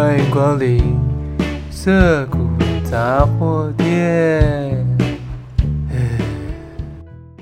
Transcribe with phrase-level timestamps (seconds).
[0.00, 0.98] 欢迎光临
[1.70, 2.48] 涩谷
[2.82, 4.96] 杂货店。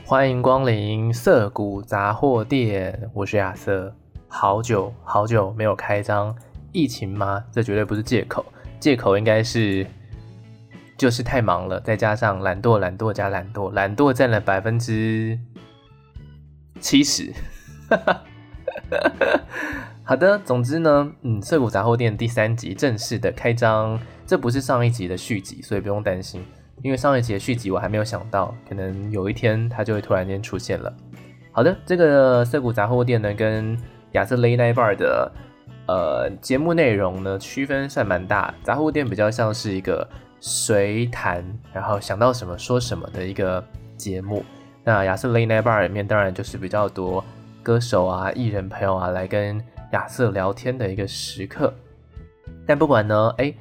[0.04, 3.94] 欢迎光临涩谷杂货店，我是亚瑟。
[4.26, 6.35] 好久好久没有开张，
[6.72, 7.44] 疫情吗？
[7.53, 8.44] 这绝对不是借口，
[8.81, 9.87] 借口应该是
[10.97, 15.38] 就是太忙了，再加上懒惰，懒惰加懒惰，懒惰占了百分之
[16.80, 17.33] 七十。
[20.09, 26.43] 好的，总之呢，嗯，涩谷杂货店第三集正式的开张，这不是上一集的续集，所以不用担心。
[26.83, 30.91] 因为上一集的续集我还没有想到，可能有一天它就会突然间出现了。
[31.52, 33.77] 好的，这个涩谷杂货店呢，跟
[34.13, 35.30] 亚瑟雷奈巴尔的
[35.87, 38.55] 呃节目内容呢区分算蛮大。
[38.63, 40.09] 杂货店比较像是一个
[40.41, 43.63] 随谈，然后想到什么说什么的一个
[43.99, 44.43] 节目。
[44.85, 47.23] 那亚瑟雷奈巴尔里面当然就是比较多
[47.63, 51.73] 歌手啊、艺人朋友啊来跟亚瑟聊天的一个时刻。
[52.66, 53.54] 但不管呢，哎。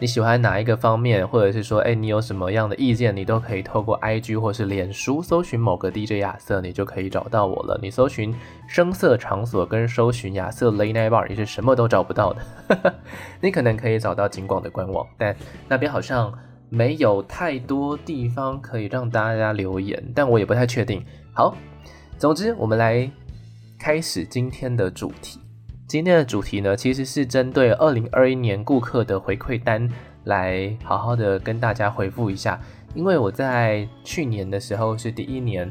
[0.00, 7.78] 你喜欢哪一个方面，或者是说，哎，你有什么样的意见，你都可以透过 IG 或是脸书搜寻某个 DJ 亚瑟，你就可以找到我了。
[7.80, 8.34] 你搜寻
[8.66, 12.94] 声色场所跟搜寻亚瑟 Late Night Bar，你是什么都找不到的。
[13.40, 15.34] 你可能可以找到景广的官网，但
[15.68, 16.36] 那边好像
[16.68, 21.02] 没有太多地方可以让大家留言，但我也不太确定。
[21.32, 21.56] 好，
[22.18, 23.08] 总之我们来
[23.78, 25.38] 开始今天的主题。
[25.86, 29.86] 今天的主题呢，其实是针对二零二一年顾客的回馈单
[30.24, 32.58] 来好好的跟大家回复一下。
[32.94, 35.70] 因为我在去年的时候是第一年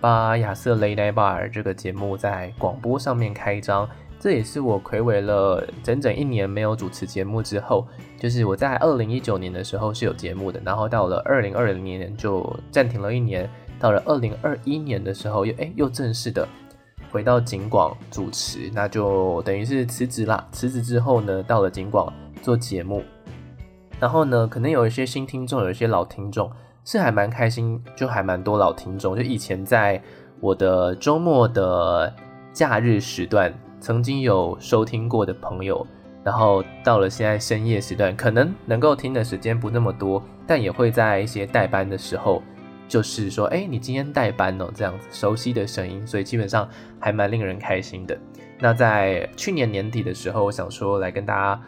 [0.00, 3.88] 把亚瑟 Late Night Bar 这个节目在广播上面开张，
[4.20, 7.84] 这也是我睽违了整整一年没有主持节目之后，
[8.18, 16.46] 就是我在二零一九年的时候是有节目的，然后到了二零二零年就暂停了一年，到了二零二一年的时候又诶又正式的。
[17.10, 20.46] 回到景广主持，那就等于是辞职啦。
[20.52, 23.02] 辞职之后呢，到了景广做节目，
[23.98, 26.50] 然后呢，可能有一些新听众，有一些老听众，
[26.84, 29.16] 是还蛮开心，就还蛮多老听众。
[29.16, 30.02] 就以前在
[30.40, 32.12] 我的周末的
[32.52, 35.86] 假日时段，曾经有收听过的朋友，
[36.22, 42.42] 然后到了现在深夜时段，可能能够听的时间不那么多，但也会在一些代班的时候。
[42.90, 46.68] 就是说，哎，你今天代班哦，这样子熟悉的声音，所以基本上
[46.98, 48.18] 还蛮令人开心的。
[48.58, 51.62] 那在去年年底的时候，我想说来跟大家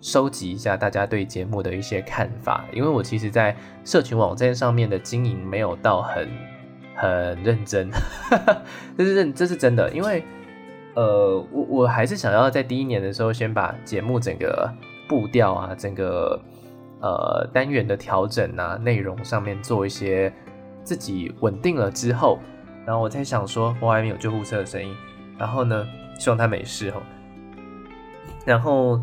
[0.00, 6.28] 收集一下大家对节目的一些看法，因为我其实，在社群网站上面的经营没有到很
[6.94, 7.90] 很认真，
[8.96, 10.22] 这是认这是真的，因为
[10.94, 14.72] 呃，我我还是想要在第一年的时候先把节目整个
[15.08, 16.40] 步调啊，整个
[17.00, 20.32] 呃单元的调整啊，内容上面做一些。
[20.88, 22.38] 自己稳定了之后，
[22.86, 24.96] 然后我在想说，我外面有救护车的声音，
[25.36, 25.86] 然后呢，
[26.18, 27.02] 希望他没事哦。
[28.46, 28.98] 然后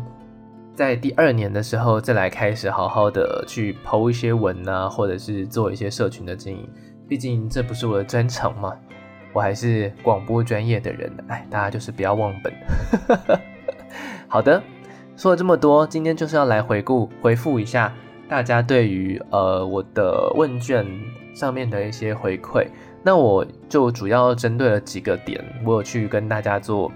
[0.74, 6.68] 在第二年的时候，再来开始好好的去 po 一些文啊，或者是做一些社群的经营。
[7.06, 8.72] 毕竟这不是我的专长嘛，
[9.32, 11.08] 我还是广播专业的人。
[11.28, 12.52] 哎，大家就是不要忘本。
[14.26, 14.60] 好的，
[15.16, 17.94] 说了这么多，今天就是要来回顾、回复一下
[18.28, 20.84] 大家对于呃我的问卷。
[21.36, 22.66] 上面的一些回馈，
[23.02, 26.90] 那我就主要针对了几个点，我有去跟大家做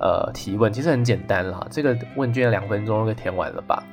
[0.00, 3.84] 呃提问，其实很简单啦，这个问卷两分钟就填完了吧。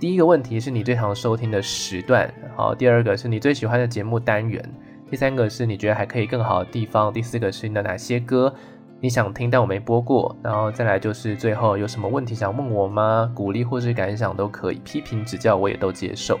[0.00, 4.60] 第一个问题是你最常收听的时段，好，第二个是你最喜欢的节目单元，
[5.08, 8.52] 第三个是你觉得还可以更好的地方，第四个是你的哪些歌
[9.00, 13.30] 你想听但我没播过，然后再来就是最后有什么问题想问我吗？
[13.36, 16.40] 鼓励或是感想都可以，批评指教我也都接受。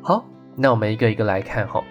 [0.00, 0.24] 好。
[0.56, 1.82] 那我们一个一个来看哈。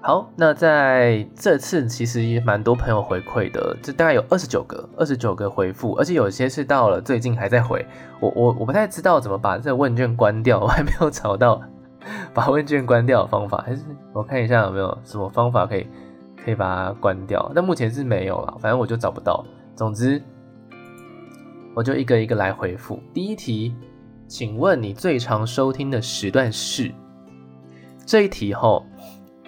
[0.00, 7.86] 好，那在这次其实也蛮多朋友回馈的，这大概有二十九个，二十九个回复，而且有些是到了最近还在回。
[8.20, 11.58] 我我我不太知道怎么把这问卷关掉， 我还没有找到
[12.34, 13.82] 把问卷关掉的方法，还是
[14.12, 15.86] 我看一下有没有什么方法可以
[16.36, 17.50] 可以把它关掉。
[17.54, 19.42] 那目前是没有了，反正我就找不到。
[19.74, 20.20] 总之，
[21.74, 23.00] 我就一个一个来回复。
[23.14, 23.74] 第一题，
[24.28, 26.92] 请问你最常收听的时段是？
[28.06, 28.84] 这一题后，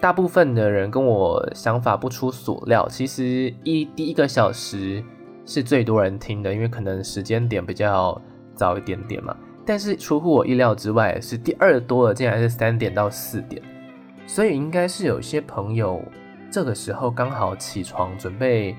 [0.01, 5.03] 大部分的人跟我想法不出所料，其实一第一个小时
[5.45, 8.21] 是最多人听的，因为可能时间点比较
[8.55, 9.37] 早一点点嘛。
[9.65, 13.61] 但是出乎我意料之外，是第二多的竟然是三点到四点，
[14.27, 16.01] 所以应该是有些朋友
[16.51, 18.77] 这个时候刚好起床准备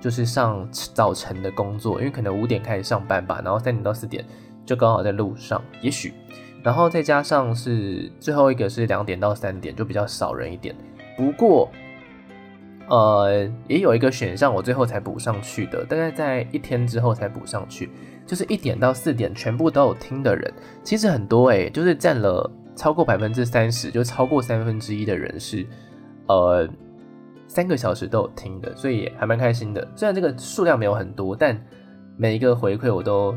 [0.00, 4.24] 就是上早晨的工作，因为可能五点开始上班吧，然后三点到四点
[4.64, 6.12] 就刚好在路上，也许。
[6.62, 10.74] 然后再加上是最后一个是两点到三点，就比较少人一点。
[11.16, 11.68] 不过，
[12.88, 17.90] 呃，也有一个选项，我最后才补上去的，大概在一天之后才补上去，
[18.26, 25.66] 就是一点到四点全部都有听的人，其实很多诶、欸，就是占了超过百分之三十，就超过三分之一的人是，
[26.28, 26.68] 呃，
[27.46, 29.86] 三个小时都有听的，所以还蛮开心的。
[29.94, 31.60] 虽然这个数量没有很多，但
[32.16, 33.34] 每一个回馈我都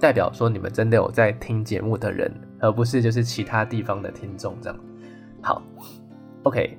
[0.00, 2.32] 代表说你们真的有在听节目的人，
[2.62, 4.78] 而不是就是其他地方的听众这样。
[5.42, 5.60] 好
[6.44, 6.78] ，OK。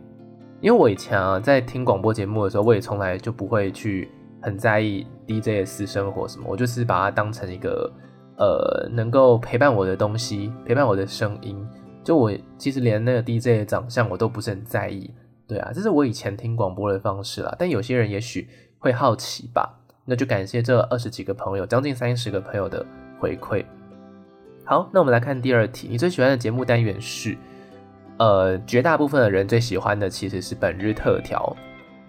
[0.61, 4.09] 因为我以前啊，在听广播节目的时候，我也从来就不会去
[4.41, 7.91] 很在意 DJ 的私生活什么，我就是把它当成一个
[8.37, 11.61] 呃能够陪伴我的东西，陪伴我的声音。
[12.01, 15.13] 就我其实连那个 DJ 的长相我都不是很在意，
[15.45, 17.53] 对啊，这是我以前听广播的方式啦。
[17.59, 18.47] 但有些人也许
[18.79, 22.85] 会好奇吧，那就感谢这二十几个朋友，将近三十个朋友的
[23.19, 23.65] 回馈。
[24.65, 27.37] 好，那我们来看第二题，你最喜欢的节目单元是？
[28.17, 31.53] 呃，绝大部分的人最喜欢的其实是本日特调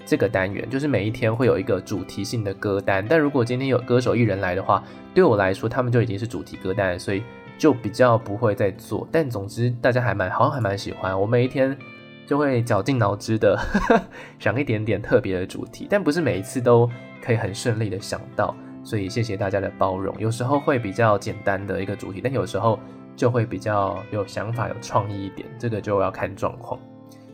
[0.05, 3.05] 这个单元，就是每一天会有一个主题性的歌单。
[3.09, 7.25] 但如果今天有歌手艺人来的话，对我来说他们就已经是主题歌单了，所以
[7.59, 9.09] 就比较不会再做。
[9.11, 11.77] 但总之大家还蛮好像还蛮喜欢，我每一天
[12.25, 13.59] 就会绞尽脑汁的
[14.39, 16.89] 想一点点特别的主题，但不是每一次都
[17.21, 18.55] 可以很顺利的想到，
[18.85, 20.15] 所以谢谢大家的包容。
[20.21, 22.79] 有时候会比较简单的一个主题，但有时候。
[23.17, 26.81] 就会比较有想法、有创意一点，这个就要看状况。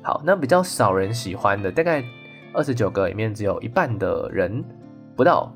[0.02, 2.04] 好，那比较少人喜欢的，大概
[2.52, 4.62] 二十九个里面只有一半的人
[5.16, 5.50] 不到，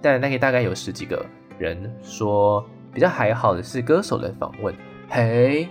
[0.00, 1.26] 但那个大概有十几个
[1.58, 4.72] 人说比较还好的是歌手的访问。
[5.08, 5.66] 嘿，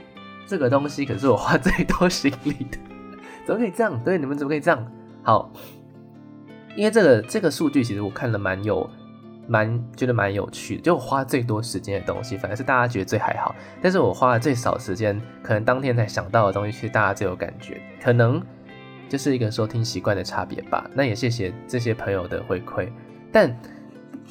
[0.46, 2.78] 这个东西可是我花最多心力的，
[3.46, 3.98] 怎么可以这样？
[4.04, 4.86] 对，你们怎么可以这样？
[5.24, 5.50] 好，
[6.76, 8.86] 因为这个这个数据其实我看了蛮有。
[9.48, 13.54] 蛮觉得蛮有趣的，就花最多时间的东西，反而是大家觉得最还好。
[13.82, 17.82] 但是我花了最少时间，可能当天才想到的东西，其实大家最有感觉。
[18.02, 18.42] 可能
[19.10, 20.90] 就是一个收听习惯的差别吧。
[20.94, 22.90] 那也谢谢这些朋友的回馈。
[23.32, 23.60] 但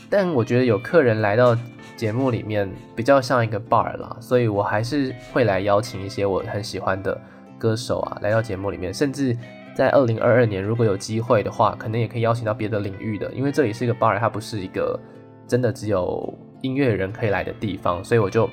[0.09, 1.57] 但我觉得有客人来到
[1.97, 7.21] 节目里面，比较像一个 bar 啦，所以我还是会来邀请一些我很喜欢的
[7.59, 9.37] 歌手啊，来到节目里面，甚至。
[9.75, 14.99] 在二零二二年，如果有机会的话，可能也可以邀请到别的领域的，因为这里是一个 bar，它不是一个
[15.47, 18.49] 真的只有音乐人可以来的地方，所以我就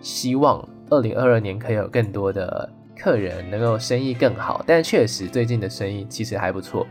[0.00, 4.64] 希望二零二二年可以有更多的客人，能够生意更好。
[4.66, 6.86] 但确实最近的生意其实还不错，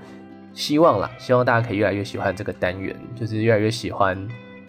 [0.53, 4.15] 希望啦，希望大家可以越来越喜欢这个单元，就是越来越喜欢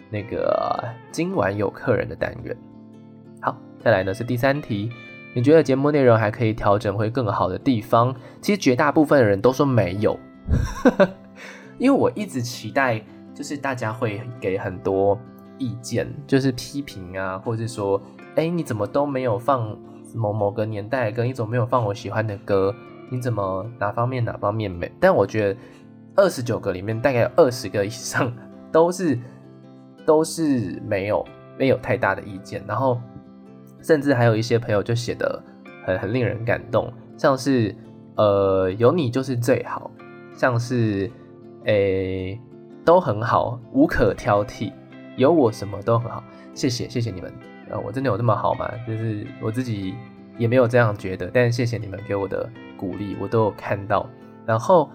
[0.09, 2.57] 那个今晚有客人的单元。
[3.41, 4.89] 好，再来呢是第三题。
[5.33, 8.15] 你觉得节目内容还可以调整会更好的地方？
[8.41, 10.17] 其实绝大部分的人都说没有，
[11.77, 12.99] 因为我一直期待，
[13.35, 15.19] 就是大家会给很多
[15.59, 18.01] 意见，就是批评啊，或者是说，
[18.35, 19.77] 哎，你怎么都没有放
[20.15, 22.73] 某某个年代的歌，你怎么没有放我喜欢的歌？
[23.11, 24.91] 你怎么哪方面哪方面没？
[24.99, 25.59] 但我觉得
[26.15, 28.33] 二十九个里面大概有二十个以上
[28.71, 29.19] 都是
[30.03, 31.23] 都是没有
[31.59, 32.99] 没有太大的意见，然后。
[33.87, 35.41] 甚至还有一些朋友就写得
[35.85, 37.73] 很很令人感动，像是
[38.17, 39.89] 呃有你就是最好，
[40.35, 41.09] 像是
[41.63, 42.37] 诶、
[42.83, 44.73] 都很好，无可挑剔，
[45.15, 46.21] 有我什么都很好，
[46.53, 47.33] 谢谢谢谢你们，
[47.69, 48.69] 呃我真的有那么好吗？
[48.85, 49.95] 就是我自己
[50.37, 54.05] 也没有这样觉得，但谢谢你们给我的鼓励，我都有看到。
[54.45, 54.89] 然后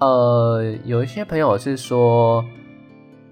[0.00, 2.44] 呃有一些朋友是说。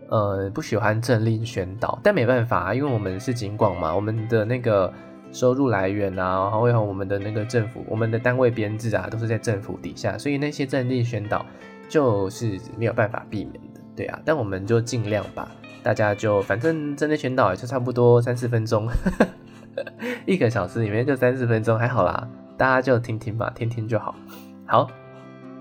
[0.08, 4.93] 呃，不喜欢政令宣导，但没办法，因为我们是警广嘛，我们的那个
[5.32, 11.44] 收入来源啊，然后还有我们的那个政府，我们的单位编制啊，都是在政府底下，所以那些政令宣导
[11.89, 15.51] 就是没有办法避免的，对啊，但我们就尽量吧，
[15.82, 18.86] 大家就反正政令宣导也就差不多三四分钟，
[20.27, 24.15] 一个小时里面就三四分钟，还好啦，大家就听听吧，听听就好。
[24.67, 24.86] 好，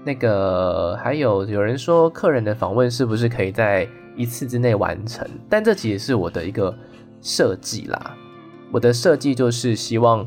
[0.03, 6.77] 那个还有有人说，客人的访问是不是可以在一次之内完成，但这其实是我的一个
[7.21, 8.17] 设计啦。
[8.71, 10.25] 我的设计就是希望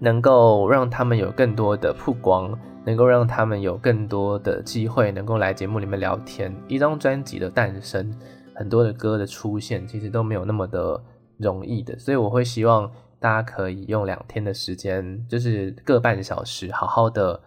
[0.00, 6.54] 能够让他们有更多的曝光，能够让他们有更多的机会能够来节目里面聊天。
[6.66, 8.10] 一张专辑的诞生，
[8.54, 10.98] 很多的歌的出现，其实都没有那么的
[11.38, 11.98] 容易的。
[11.98, 12.90] 所以我会希望
[13.20, 17.38] 大家可以用两天的时间，就是各半小时，好好的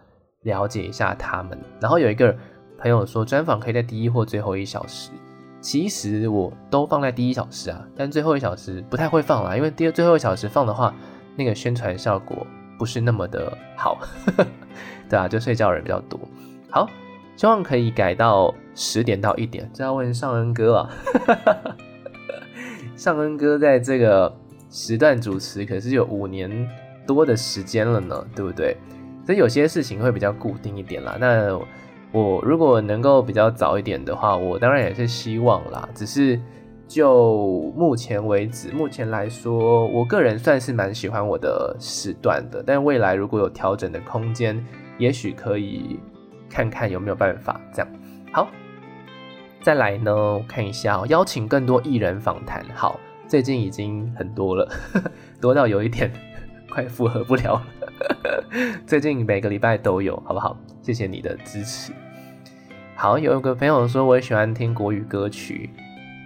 [0.42, 1.58] 了解一下他们。
[1.80, 2.34] 然后有一个。
[2.82, 5.10] 朋友说专访可以在第一或最后一小时，
[5.60, 10.94] 其实我都放在第一小时啊，但最后一小时不太会放啦，因为第二最后一小时放的话，
[11.36, 12.46] 那个宣传效果
[12.78, 13.98] 不是那么的好，
[15.08, 16.18] 对啊，就睡觉人比较多。
[16.70, 16.88] 好，
[17.36, 20.90] 希望可以改到十点到一点，这要问尚恩哥啊，
[22.96, 24.34] 尚恩哥在这个
[24.70, 26.68] 时段主持可是有五年
[27.06, 28.76] 多的时间了呢，对不对？
[29.26, 31.60] 所以有些事情会比较固定一点啦，那。
[32.12, 35.88] 我如果能够比较早一点的话，我当然也是希望啦。
[35.94, 36.40] 只是
[36.88, 42.62] 就目前为止，目前来说，我个人算是蛮喜欢我的时段的。
[42.66, 44.60] 但未来如果有调整的空间，
[44.98, 46.00] 也许可以
[46.48, 47.88] 看看有没有办法这样。
[48.32, 48.48] 好，
[49.62, 52.64] 再来呢，我看一下喔，邀请更多艺人访谈。
[52.74, 52.98] 好，
[53.28, 54.68] 最近已经很多了，
[55.40, 56.12] 多到有一点
[56.68, 57.79] 快负荷不了了。
[58.86, 60.56] 最近每个礼拜都有，好不好？
[60.82, 61.92] 谢谢你的支持。
[62.94, 65.70] 好，有一个朋友说，我也喜欢听国语歌曲，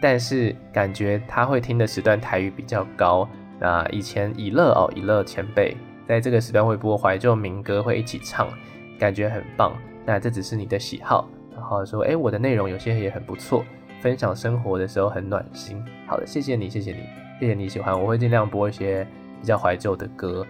[0.01, 3.29] 但是感觉他会听的时段台语比较高。
[3.61, 5.77] 那以前以乐哦，以乐前辈
[6.09, 8.49] 在这个时段会播怀旧民歌，会一起唱，
[8.99, 9.73] 感觉很棒。
[10.05, 11.29] 那这只是你的喜好。
[11.55, 13.65] 然后说，哎，我的内容有些也很不错，
[14.01, 15.81] 分享生活的时候很暖心。
[16.07, 16.99] 好的，谢谢你，谢谢你，
[17.39, 19.07] 谢谢你喜欢，我会尽量播一些
[19.41, 20.45] 比较怀旧的歌。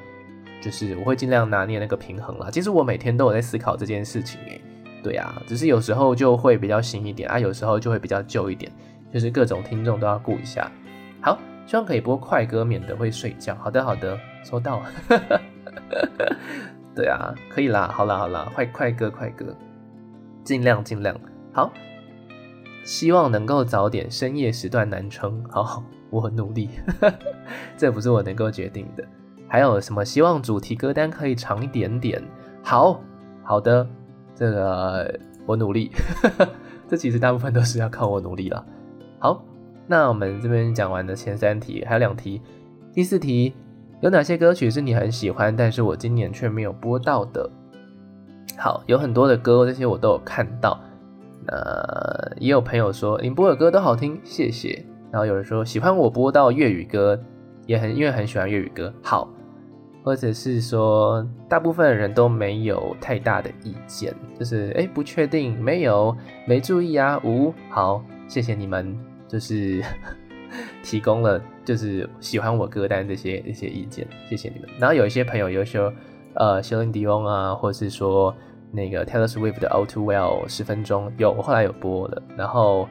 [0.65, 2.49] 就是我会尽量拿捏那个平衡啦。
[2.51, 4.59] 其实我每天都有在思考这件事情，哎，
[5.03, 8.73] 对啊，只是有时候就会比较新一点啊，有时候就会比较旧一点，
[9.13, 10.73] 就是各种听众都要顾一下。
[11.21, 13.55] 好，希望可以播快歌，免得会睡觉。
[13.57, 14.81] 好的，好的，收到。
[16.97, 19.55] 对啊，可以啦，好啦，好啦，快快歌，快歌，
[20.45, 21.15] 尽量尽量。
[21.53, 21.71] 好，
[22.85, 25.45] 希望能够早点深夜时段男生。
[25.51, 26.71] 好，我很努力，
[27.77, 29.05] 这不是我能够决定的。
[29.55, 30.05] 还有什么？
[30.05, 32.21] 希望主题歌单可以长一点点。
[32.61, 33.01] 好
[33.45, 33.87] 好的，
[34.35, 35.93] 这个我努力。
[36.91, 38.67] 这其实大部分都是要靠我努力了。
[39.21, 39.45] 好，
[39.87, 42.43] 那我们这边讲完的前三题，还有两题。
[42.93, 43.55] 第四题，
[44.01, 47.49] 有哪些歌曲是你很喜欢，但是我今年却没有播到的？
[48.59, 50.81] 好，有很多的歌，这些我都有看到。
[51.47, 51.55] 那
[52.41, 54.85] 也有朋友说你播的歌都好听，谢谢。
[55.13, 57.17] 然后有人说喜欢我播到粤语歌，
[57.67, 58.93] 也很因为很喜欢粤语歌。
[59.01, 59.31] 好。
[60.05, 66.15] 或者是说，大部分人都没有太大的意见，就是哎，不确定，没有，
[66.47, 68.95] 没注意啊，无，好，谢谢你们，
[69.27, 69.83] 就是
[70.85, 74.69] 提供了，就是喜欢我歌单这些这些意见，谢谢你们。
[74.79, 75.91] 然后有一些朋友有说，
[76.35, 78.35] 呃，Celine Dion 啊，或者是说
[78.71, 82.23] 那个 Taylor Swift 的 All Too Well 十分钟，有，我后来有播了。
[82.37, 82.87] 然后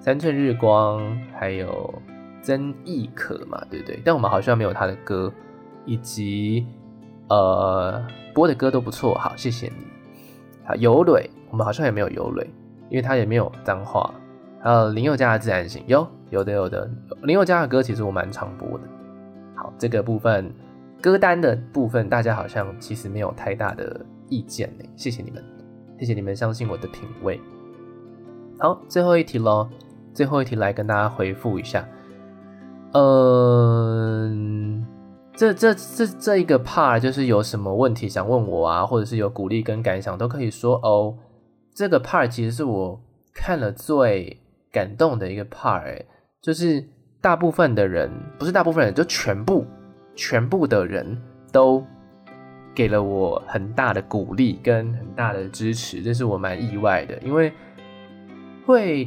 [0.00, 1.02] 三寸日光，
[1.38, 1.94] 还有
[2.40, 4.00] 曾轶可嘛，对不对？
[4.02, 5.30] 但我们好像没有他的歌。
[5.86, 6.66] 以及
[7.28, 9.86] 呃播的歌都不错，好，谢谢你。
[10.64, 12.44] 好，有蕊，我们好像也没有有蕊，
[12.90, 14.12] 因为他也没有脏话。
[14.60, 16.90] 还有林宥嘉的自然醒，有有的有的，
[17.22, 18.84] 林宥嘉的歌其实我蛮常播的。
[19.54, 20.52] 好，这个部分
[21.00, 24.84] 歌单的部分，大家好像其实没有太大的意见呢。
[24.96, 25.42] 谢谢你们，
[26.00, 27.40] 谢谢你们相信我的品味。
[28.58, 29.68] 好，最后一题喽，
[30.12, 31.86] 最后一题来跟大家回复一下，
[32.92, 34.45] 嗯。
[35.36, 41.14] 这这这这一个 part 就是有什么问题想问我啊，或者是有鼓励跟感想都可以说哦。
[41.74, 42.98] 这个 part 其实是我
[43.34, 44.40] 看了最
[44.72, 46.02] 感动的一个 part，哎，
[46.40, 46.82] 就是
[47.20, 49.66] 大部分的人，不是大部分人，就全部
[50.14, 51.20] 全部的人
[51.52, 51.84] 都
[52.74, 57.52] 给了我很大的鼓励跟很大的支持，这是我蛮意外的，因为
[58.64, 59.06] 会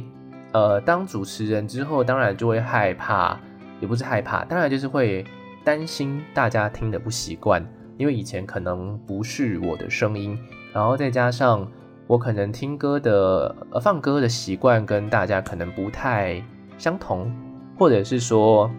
[0.52, 3.36] 呃当主持人之后，当然就会害怕，
[3.80, 5.24] 也不是害怕，当然就是会。
[5.64, 7.64] 担心大家听得不习惯，
[7.96, 10.38] 因为以前可能不是我的声音，
[10.72, 11.66] 然后再加上
[12.06, 16.42] 我可能听歌的放歌的习惯跟大家可能不太
[16.78, 17.30] 相同，
[17.78, 18.70] 或者是说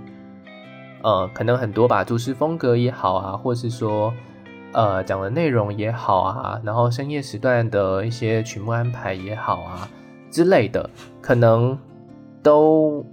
[1.03, 4.13] 呃可能很多吧，主持风格也好啊，或是说
[4.73, 9.87] 呃讲的内容也好啊，然后深夜时段的一些曲目安排也好啊
[10.29, 10.89] 之类的，
[11.21, 11.77] 可能
[12.41, 13.05] 都。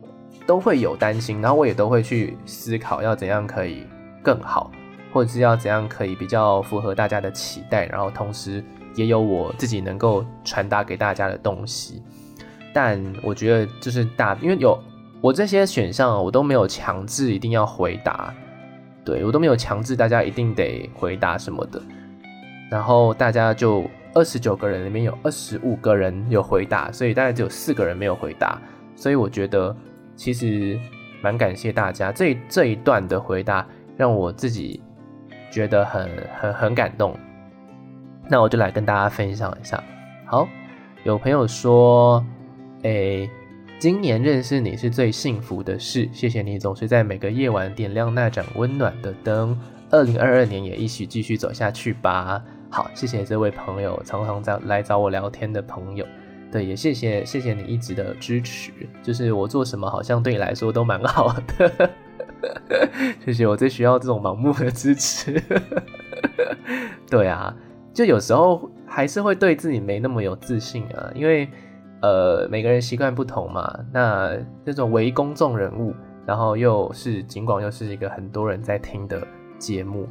[0.48, 3.86] 都会有担心，然后我也都会去思考要怎样可以
[4.22, 4.72] 更好，
[5.12, 8.64] 或者是要怎样可以比较符合大家的期待，然后同时
[8.94, 12.02] 也有我自己能够传达给大家的东西。
[12.72, 14.82] 但我觉得就是大，因为有
[15.20, 18.32] 我这些选项，我都没有强制一定要回答，
[19.04, 21.78] 对，我都没有强制大家一定得回答什么的。
[22.70, 28.58] 然后大家就二十九个人里面有二十五个人有回答，所以大概只有四个人没有回答，
[28.96, 29.76] 所以我觉得。
[30.18, 30.78] 其实
[31.22, 33.64] 蛮感谢大家，这这一段的回答
[33.96, 34.82] 让我自己
[35.48, 37.16] 觉得很很很感动。
[38.28, 39.82] 那我就来跟大家分享一下。
[40.26, 40.46] 好，
[41.04, 42.22] 有朋友说，
[42.82, 43.30] 诶，
[43.78, 49.56] 今年认识你是最幸福的事，谢谢你总是在每个夜晚点亮那盏温暖的灯。
[49.90, 52.42] 二零二二年也一起继续走下去吧。
[52.68, 56.04] 好，谢谢这位朋友，常常在来找我聊天的朋友。
[56.50, 61.90] 对，也谢谢谢谢你一直的支持，就是我做什么好像对你来说都蛮好的，
[63.24, 65.42] 谢谢，我最需要这种盲目的支持。
[67.10, 67.54] 对啊，
[67.92, 71.48] 就有时候还是会对自己没那么有自信啊，因为
[72.00, 73.78] 呃每个人习惯不同嘛。
[73.92, 75.94] 那这种为公众人物，
[76.26, 79.26] 然后又是尽管又是一个很多人在听的
[79.58, 80.08] 节目，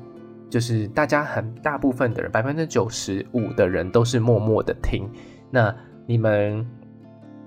[0.50, 5.10] 就是大家很大部分的人，百分之九十五的人都是默默的听。
[5.50, 5.74] 那
[6.08, 6.66] 你们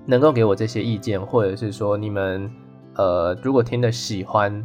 [0.07, 2.49] 能够给我这些意见，或者是说你们
[2.95, 4.62] 呃如果听得喜欢，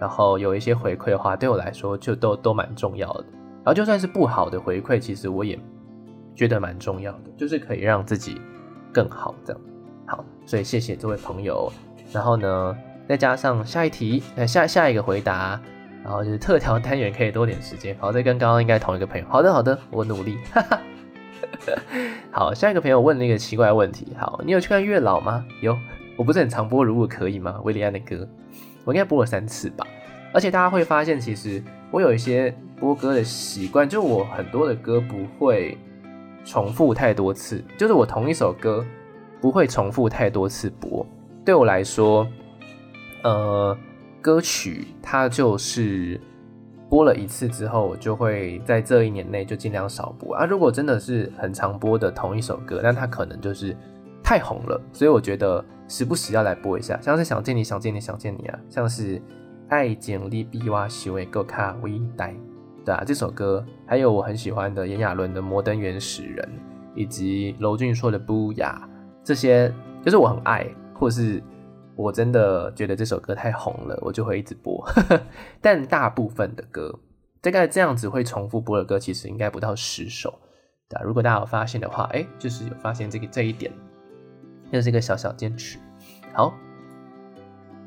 [0.00, 3.24] 然后有一些回馈的话，对我来说就都都蛮重要的。
[3.56, 5.58] 然后就算是不好的回馈，其实我也
[6.34, 8.40] 觉得蛮重要的，就是可以让自己
[8.92, 9.62] 更好这样。
[10.06, 11.70] 好，所以谢谢这位朋友。
[12.12, 12.76] 然后呢，
[13.08, 15.60] 再加上下一题，那下下一个回答，
[16.02, 17.96] 然后就是特调单元可以多点时间。
[17.98, 19.26] 好，这跟刚刚应该同一个朋友。
[19.28, 20.38] 好的，好的，我努力。
[20.52, 20.78] 哈哈。
[22.30, 24.08] 好，下一个朋友问了一个奇怪的问题。
[24.18, 25.44] 好，你有去看月老吗？
[25.60, 25.76] 有，
[26.16, 27.60] 我不是很常播，如果可以吗？
[27.64, 28.28] 韦礼安的歌，
[28.84, 29.86] 我应该播了三次吧。
[30.32, 32.54] 而且大家会发现，其实我有一些。
[32.76, 35.78] 播歌的习惯，就我很多的歌不会
[36.44, 38.84] 重复太多次，就是我同一首歌
[39.40, 41.06] 不会重复太多次播。
[41.46, 42.28] 对我来说，
[43.22, 43.78] 呃，
[44.20, 46.20] 歌曲它就是
[46.94, 50.46] 播了一次之后，我就会在这一年内就尽量少播啊。
[50.46, 53.76] 如果真的是很常播的同一首歌，那它可能就是
[54.22, 59.20] 太红了，所以我觉得时不时要来播一下，像是想见你想见你想见你啊，像是
[59.68, 62.30] 爱情你比我想的更加伟大。
[62.84, 66.48] 对啊，这首歌还有我很喜欢的炎亚纶的《摩登原始人》，
[66.94, 68.80] 以及娄峻硕的《不雅》，
[69.24, 69.68] 这些
[70.00, 71.42] 就是我很爱，或是
[71.96, 74.84] 我真的觉得这首歌太红了，我就会一直播。
[75.60, 76.98] 但大部分的歌，
[77.40, 80.32] 大概这样子会重复播的歌，其实应该不到十首。
[80.88, 83.72] 对，如果大家有发现的话，哎，就是有发现这个这一点，
[84.70, 85.78] 又是一个小小坚持。
[86.32, 86.52] 好，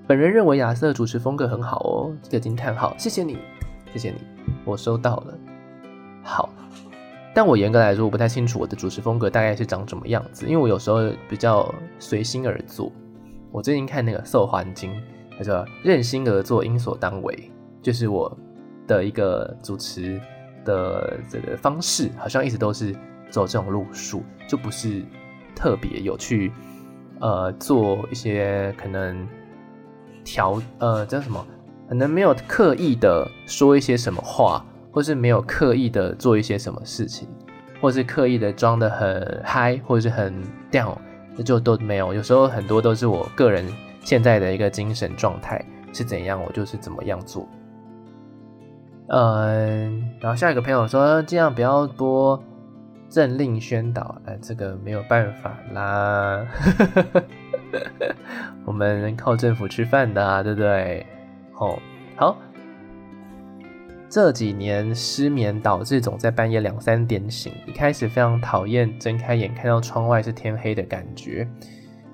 [0.07, 3.37] 本人认为亚瑟主持风格很好哦，这个惊叹号，谢谢你，
[3.91, 4.17] 谢谢你。
[4.63, 5.37] 我收到了，
[6.23, 6.49] 好，
[7.33, 10.99] 但我严格来说，我不太清楚我的主持风格大概是长什么样子，因为我有时候
[11.29, 12.89] 比较随心而做。
[13.51, 14.91] 我最近看那个《寿环经》，
[15.37, 17.51] 他说“任心而做，因所当为”，
[17.81, 18.35] 就是我
[18.85, 20.19] 的一个主持
[20.65, 22.93] 的这个方式，好像一直都是
[23.29, 25.03] 走这种路数，就不是
[25.55, 26.51] 特别有去
[27.19, 29.27] 呃做一些可能
[30.23, 31.45] 调呃叫什么。
[31.87, 37.29] 可能没有刻意的说一些什么话，或是没有刻意的做一些什么事情，
[37.79, 40.97] 或是刻意的装得很嗨，或者是很 down，
[41.43, 42.13] 就都没有。
[42.13, 43.65] 有时候很多都是我个人
[44.01, 47.47] 现在的一个精神状态是怎样，我就是怎么样做。
[49.09, 52.41] 嗯，然后下一个朋友说，尽量不要播
[53.09, 56.45] 政令宣导，哎，这个没有办法啦，
[58.65, 61.05] 我们靠政府吃饭的啊，对不对？
[61.53, 61.79] 哦，
[62.15, 62.37] 好。
[64.09, 71.45] 这几年失眠导致总在半夜两三点醒，一开始非常讨厌睁开眼看到窗外是天黑的感觉。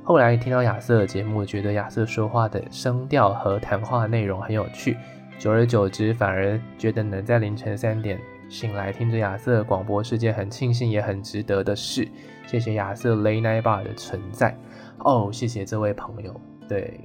[0.03, 4.97] 后来听到亚瑟的节目，觉得亚瑟说话的声调和谈话内容很有趣。
[5.37, 12.07] 久而久之，反而觉得能在凌晨三点醒来听着亚瑟广播是件很庆幸也很值得的事。
[12.47, 14.57] 谢谢亚瑟 Late Night Bar 的存在。
[14.99, 16.41] 哦，谢谢这位朋友。
[16.67, 16.99] 对。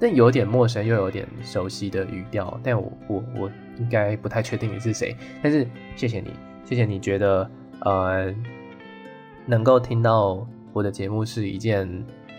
[0.00, 5.16] 但有点陌生又有点熟悉的语调，但我我我应该不太确定你是谁。
[5.42, 6.30] 但是谢谢你，
[6.64, 8.34] 谢谢你觉得呃
[9.46, 11.88] 能够听到我的节目是一件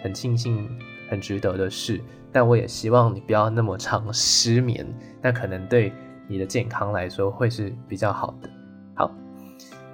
[0.02, 0.70] 很庆幸、
[1.10, 2.02] 很值得的事。
[2.32, 4.86] 但我也希望你不要那么常失眠，
[5.22, 5.94] 那可能对
[6.28, 8.50] 你的健康来说会是比较好的。
[8.96, 9.12] 好。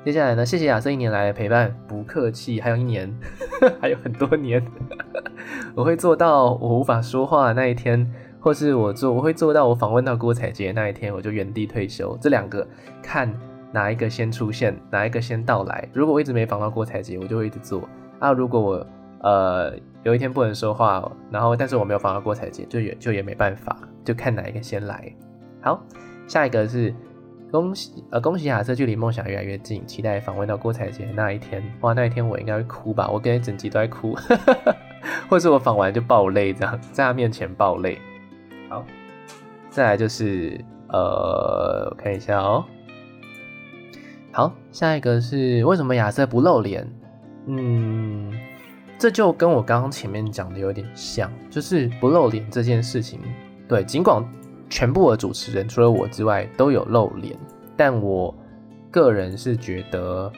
[0.05, 2.61] 接下来呢，谢谢亚瑟一年来的陪伴，不客气。
[2.61, 3.13] 还有一年，
[3.81, 4.65] 还有很多年，
[5.75, 12.17] 我会做到我无法说话那一天，或是我做我会做到我访问到郭采洁那一天，我就原地退休。
[12.21, 12.67] 这两个
[13.01, 13.31] 看
[13.71, 15.87] 哪一个先出现，哪一个先到来。
[15.93, 17.87] 如果我一直没访到郭采洁，我就会一直做
[18.19, 18.31] 啊。
[18.31, 18.87] 如果我
[19.21, 19.73] 呃
[20.03, 25.13] 有一天不能说话，然后但是我没有访到郭采洁，就也就也没办法，就看哪一个先来。
[25.61, 25.83] 好，
[26.27, 26.93] 下一个是。
[27.51, 31.63] 恭喜呃，恭喜亚瑟距离梦想越来越近，期待访问到郭采洁那一天。
[31.81, 33.09] 哇，那一天我应该会哭吧？
[33.11, 34.15] 我感觉整集都在哭，
[35.27, 37.97] 或是我访完就爆泪，这样在他面前爆泪。
[38.69, 38.85] 好，
[39.69, 42.63] 再来就是呃，我看一下哦。
[44.31, 46.87] 好，下一个是为什么亚瑟不露脸？
[47.47, 48.31] 嗯，
[48.97, 53.19] 这就跟我刚刚前面讲的有点像，就是不露脸这件事情。
[53.67, 54.23] 对，尽管。
[54.71, 57.35] 全部的主持人除了我之外都有露脸，
[57.75, 58.31] 但我
[58.91, 60.31] 个人是觉得，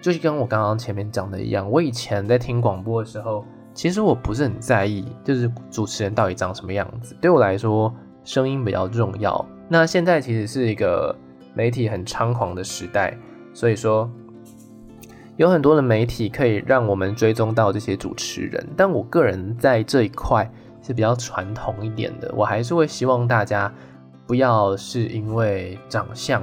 [0.00, 7.16] 就是跟我刚刚前面讲的一样，我以前在听广播的时候，其实我不是很在意，就是主持人到底长什么样子。
[7.20, 7.92] 对我来说，
[8.24, 9.44] 声音比较重要。
[9.68, 11.16] 那现在其实是一个
[11.54, 13.16] 媒体很猖狂的时代，
[13.54, 14.10] 所以说
[15.36, 20.48] 有很多的媒体可以让我们追踪到这些主持人，但我个人在这一块
[20.82, 23.72] 是比较传统一点的，我还是会希望大家
[24.26, 26.42] 不要是因为长相，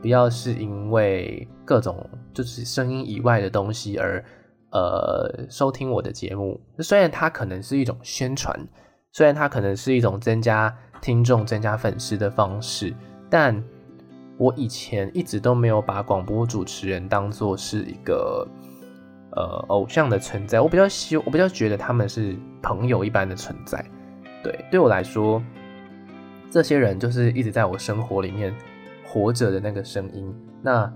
[0.00, 4.24] 不要是因为各种就是声音以外的东西而
[4.72, 6.60] 呃收听我的节目。
[6.78, 8.58] 虽然它可能是一种宣传，
[9.12, 12.92] 虽然它可能是一种增加听众、增加粉丝的方式，
[13.30, 13.62] 但。
[14.38, 18.44] 我以前一直都没有把广播主持人当做是一个
[19.36, 23.84] 呃偶像的存在，我比较希我比较觉得他们是朋友一般的存在。
[24.42, 25.40] 对，对我来说，
[26.50, 28.52] 这些人就是一直在我生活里面
[29.04, 30.34] 活着的那个声音。
[30.60, 30.92] 那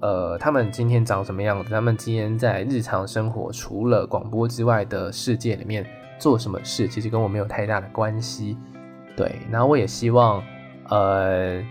[0.00, 1.70] 呃，他们今天长什么样子？
[1.70, 5.86] 他们今天在日常生活除了广播之外的世界里面
[6.18, 6.88] 做什么事？
[6.88, 8.56] 其实跟我没有太大的关系。
[9.16, 10.42] 对，然后我也希望
[10.88, 11.62] 呃。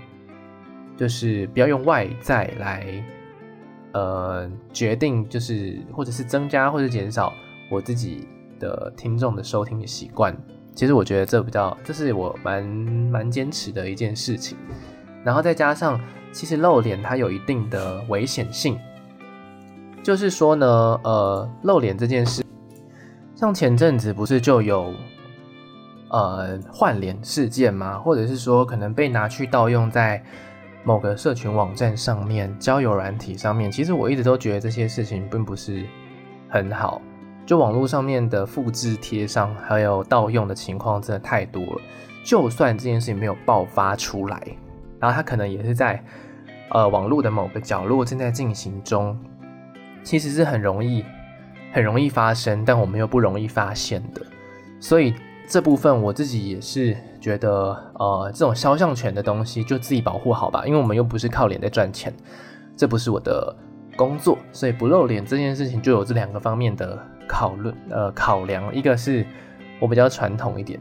[0.97, 3.01] 就是不要用外在来，
[3.93, 7.31] 呃，决定就是或者是增加或者减少
[7.71, 8.27] 我自己
[8.59, 10.35] 的听众的收听的习惯。
[10.75, 14.57] 其实我觉得这比较，这是我蛮蛮坚持的一件事情。
[15.23, 15.99] 然后再加上，
[16.31, 18.79] 其实露脸它有一定的危险性，
[20.03, 20.67] 就是说呢，
[21.03, 22.43] 呃，露脸这件事，
[23.35, 24.93] 像前阵子不是就有
[26.09, 27.99] 呃换脸事件吗？
[27.99, 30.23] 或者是说可能被拿去盗用在。
[30.85, 35.85] 某个社群网站上面、交友软体上面，其实我一直都觉得这些事情并不是
[36.47, 37.01] 很好。
[37.45, 41.81] 就网络上面的复制贴上，还有盗用的情况真的太多了。
[42.23, 44.41] 就算这件事情没有爆发出来，
[44.99, 46.03] 然后它可能也是在
[46.71, 49.17] 呃网络的某个角落正在进行中，
[50.03, 51.03] 其实是很容易、
[51.71, 54.21] 很容易发生，但我们又不容易发现的。
[54.79, 55.13] 所以
[55.47, 56.95] 这部分我自己也是。
[57.21, 62.13] 觉得呃，这种肖像权的东西就自己保护好吧，因为我们又不是靠脸在赚钱，
[62.77, 63.53] 这不是我的
[63.97, 69.25] 工作，所以不露脸这件事情就有这两个方面的考虑呃考量，一个是
[69.81, 70.79] 我比较传统一点，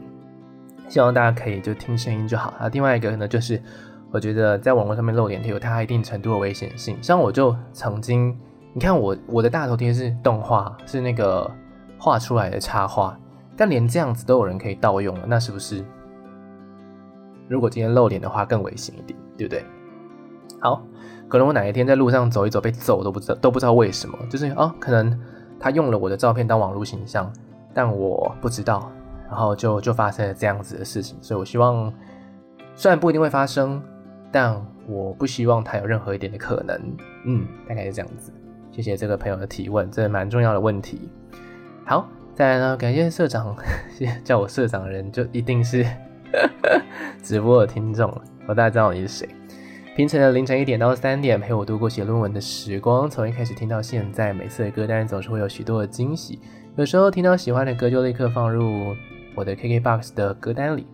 [0.87, 3.61] 希望大家可以就听声音就好，啊，另外一个呢就是
[4.11, 8.35] 我觉得在网络上面露脸有它一定程度的危险性，像我就曾经，
[8.73, 11.49] 你看我我的大头贴是动画，是那个
[11.99, 13.17] 画出来的插画，
[13.55, 15.83] 但连这样子都有人可以盗用了，那是不是？
[17.47, 19.63] 如果今天露脸的话，更危险一点，对不对？
[20.59, 20.81] 好，
[21.27, 25.19] 可能我哪一天在路上走一走被揍都不知道，都不知道为什么，就是啊、哦，可能
[25.59, 27.31] 他用了我的照片当网络形象，
[27.73, 28.91] 但我不知道，
[29.27, 31.93] 然后就就发生了这样子的事情，所以我希望，
[32.75, 33.81] 虽然不一定会发生，
[34.31, 34.55] 但
[34.87, 36.79] 我不希望他有任何一点的可能，
[37.25, 38.31] 嗯，大概是这样子。
[38.71, 41.09] 谢谢这个朋友的提问，这是蛮重要的问题。
[41.85, 43.55] 好，再来呢，感谢社长，
[44.23, 45.85] 叫我社长的人就一定是。
[47.23, 48.09] 直播的听众，
[48.47, 49.29] 我大概知道你是谁。
[49.95, 56.39] 平成的凌晨一点到三点，陪我度过写论文的时光，从一开始听到现在，每次的歌单总是会有许多的惊喜。
[56.75, 58.95] 有时候听到喜欢的歌，就立刻放入
[59.35, 60.87] 我的 KKBOX 的歌单里。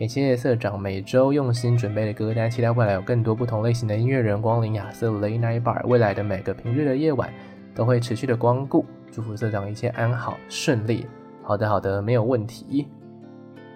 [0.00, 5.86] 感谢社长每周用心准备的歌单，期待未来有更多不同类型的音乐人光临亚瑟 Late Night Bar。
[5.86, 7.30] 未来的每个平日的夜晚
[7.74, 8.86] 都会持续的光顾。
[9.12, 11.06] 祝福社长一切安好顺利。
[11.42, 12.88] 好的，好的，没有问题。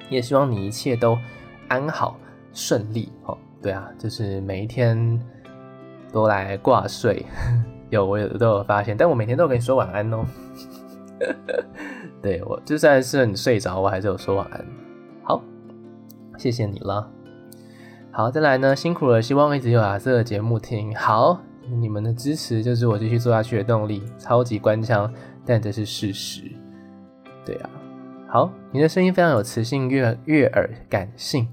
[0.08, 1.18] 也希望你一切都
[1.68, 2.18] 安好
[2.54, 3.36] 顺利哦。
[3.60, 5.20] 对啊，就是每一天
[6.10, 7.26] 都来挂睡，
[7.90, 10.24] 有我有都有发现，但我每天都有跟你说晚安哦。
[12.22, 14.64] 对，我就算是你睡着，我还是有说晚安。
[16.36, 17.10] 谢谢你了。
[18.10, 20.94] 好，再来呢，辛苦了，希望一直有亚瑟的节目听。
[20.94, 21.40] 好，
[21.80, 24.02] 你们的支持就是我继续做下去的动力。
[24.18, 25.12] 超级官腔，
[25.44, 26.42] 但这是事实。
[27.44, 27.70] 对啊。
[28.28, 31.48] 好，你的声音非常有磁性，悦悦耳，感性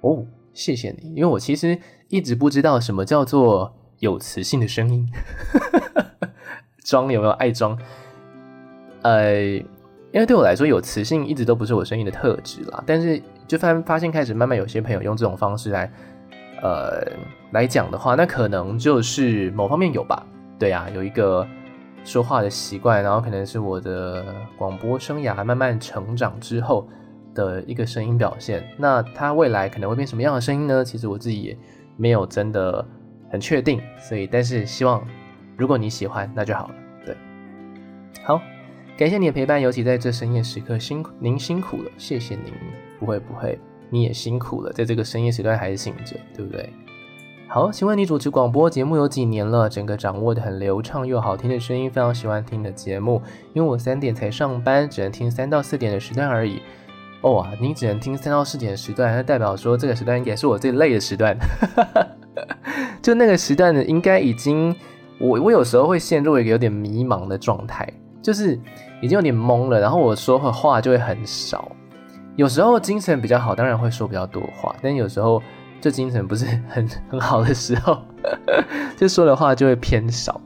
[0.00, 1.10] 哦，谢谢你。
[1.14, 5.08] 因为我其实一直不知道什么叫做有磁性的声音，
[6.84, 7.78] 装有没有爱装？
[9.02, 9.62] 呃，
[10.16, 12.82] 因为对我来说，有磁性一直都不是我声音的特质啦。
[12.86, 15.92] 但是就发发现开始慢慢有些朋友用这种方式来，
[16.62, 17.06] 呃，
[17.50, 20.26] 来讲的话，那可能就是某方面有吧。
[20.58, 21.46] 对啊，有一个。
[22.02, 24.24] 说话的习惯，然后可能是我的
[24.56, 26.88] 广播生涯慢慢成长之后
[27.34, 28.64] 的一个声音表现。
[28.76, 30.84] 那它未来可能会变什么样的声音呢？
[30.84, 31.58] 其实我自己也
[31.96, 32.86] 没有真的
[33.28, 33.80] 很确定。
[33.98, 35.02] 所以，但是希望
[35.56, 36.74] 如果你喜欢，那就好了。
[37.04, 37.16] 对，
[38.22, 38.40] 好，
[38.96, 42.54] 感谢你的陪伴，尤其在这深夜时刻，辛苦您辛苦了，谢谢您。
[42.98, 43.58] 不会不会，
[43.90, 46.72] 你也辛苦了，在这个深夜时段还是醒着，对不对？
[47.46, 49.68] 好，请问你主持广播节目有几年了？
[49.68, 53.20] 整个掌握的很流畅又好听的声音，非常喜欢听的节目。
[53.52, 56.62] 因为我三点才上班，只能听三到四点的时段而已。
[57.20, 61.36] 哦啊，你只能听三到四点的时段，那代表说这个时段应该是我最累的时段。
[63.02, 64.74] 就那个时段呢，应该已经
[65.20, 67.86] 我我有时候会陷入一个有点迷茫的状态，
[68.22, 68.58] 就是
[69.00, 71.70] 已经有点懵了，然后我说的话就会很少。
[72.36, 75.42] 有时候精神比较好，当然会说比较多话，但有时候
[75.80, 78.02] 就精神不是很 很好的时候，
[78.96, 80.40] 就说的话就会偏少。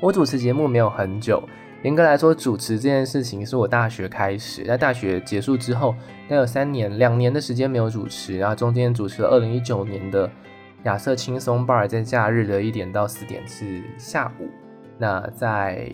[0.00, 1.42] 我主持节目没有很久，
[1.82, 5.92] 严格来说，主持这件事情是我大学开始，在大学结束之后，
[6.28, 10.30] 大概有三年两年的时间没有主持，然后中间主持了二零一九年的
[10.84, 14.48] 亚瑟轻松 bar，在假日的一点到四点是下午。
[14.98, 15.88] 那在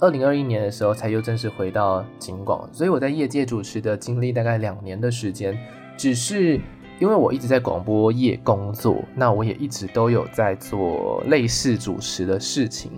[0.00, 5.58] 二零二一年的时候，才又正式回到警广，所以我在业界主持的经历大概两年的时间。
[5.94, 6.58] 只是
[6.98, 12.90] 因为我一直在广播业工作，那我也一直都有在做类似主持的事情，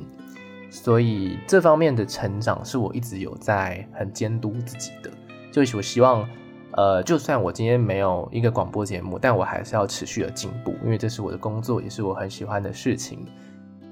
[0.70, 5.10] 所以这方面的成长是我一直有在很监督自己的。
[5.50, 6.24] 就是我希望，
[6.76, 13.26] 呃，就算我今天没有一个广播节目，但我还是要持续的进步，因为这是我的工作，也是我很喜欢的事情。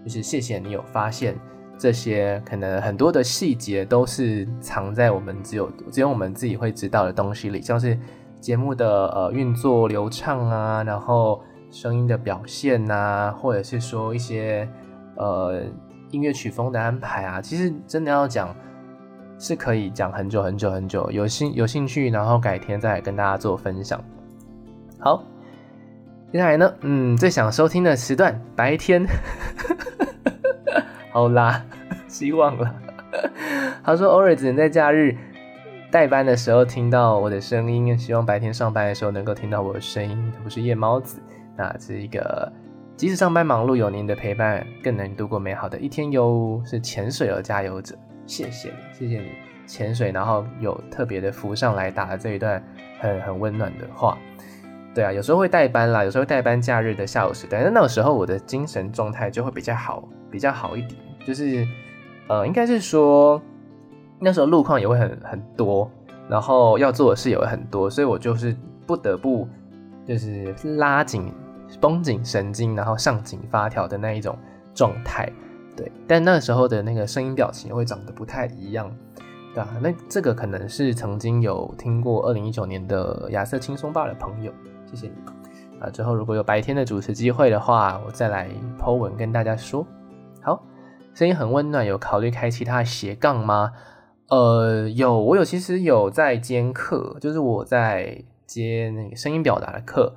[0.04, 1.36] 就是谢谢你有发现。
[1.80, 7.98] 这些可能很多的细节都是藏在我们只有只有我们自己会知道的东西里，像是
[8.38, 14.68] 节目的呃运作流畅啊，然后声音的表现啊，或者是说一些
[15.16, 15.62] 呃
[16.10, 18.54] 音乐曲风的安排啊，其实真的要讲
[19.38, 23.98] 是可以讲很久很久很久，有兴有兴趣，然后改天再来跟大家做分享。
[24.98, 25.24] 好，
[26.30, 29.06] 接下来呢，嗯，最想收听的时段白天。
[31.12, 31.64] 好啦，
[32.10, 32.74] 希望了。
[33.84, 35.16] 他说偶尔只能在假日
[35.90, 40.32] 代班的时候听到我的声音，希望白天上班的时候能够听到我的声音。
[40.44, 41.20] 我是夜猫子，
[41.56, 42.52] 那是一个
[42.96, 46.60] 即使上班忙碌，有您的陪伴，更能度过美好的一天哟。
[46.64, 47.96] 是潜水而加油者，
[48.26, 49.28] 谢谢你，谢谢你
[49.66, 52.62] 潜水，然后有特别的浮上来打这一段
[52.98, 54.18] 很很温暖的话。
[54.92, 61.00] 对啊，有时候会代班啦，有时候代班假日的下午时段，那那个时候我的精神状态就会比较好，比较好一点。
[61.26, 61.66] 就是，
[62.30, 63.42] 呃，应该是说
[64.20, 65.90] 那时候路况也会很很多，
[66.28, 69.48] 然后要做的事也会很多，所以我就是不得不
[70.06, 71.34] 就是拉紧
[71.80, 74.38] 绷紧神经，然后上紧发条的那一种
[74.72, 75.28] 状态。
[75.76, 78.88] 对，但那时候的那个声音表情会长得不太一样，
[79.52, 84.52] 对啊，那这个可能是曾经有听过二零一九年的亚瑟轻松 bar 的朋友。
[84.86, 85.14] 谢谢你
[85.80, 85.90] 啊！
[85.90, 89.84] 之后如果有白天的主持机会的话，我再来 po 文跟大家说。
[90.42, 90.62] 好，
[91.14, 93.72] 声音很温暖，有考虑开其他斜杠吗？
[94.28, 100.14] 呃，有，我有，其实有在兼课，就是我在接那个声音表达的课，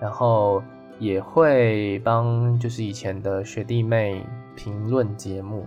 [0.00, 0.62] 然后
[0.98, 4.24] 也会帮就是以前的学弟妹
[4.56, 5.66] 评论节目。